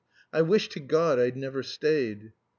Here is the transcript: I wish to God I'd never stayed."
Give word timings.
I 0.33 0.41
wish 0.41 0.67
to 0.69 0.79
God 0.79 1.19
I'd 1.19 1.37
never 1.37 1.61
stayed." 1.61 2.33